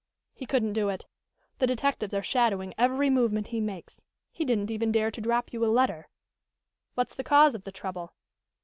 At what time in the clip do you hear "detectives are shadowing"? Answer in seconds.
1.67-2.73